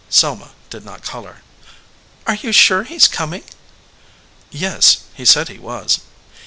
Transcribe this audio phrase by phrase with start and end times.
[0.09, 1.43] Selma did not color.
[2.25, 3.43] "Are you sure he s com ing?"
[4.49, 5.99] "Yes, he said he was."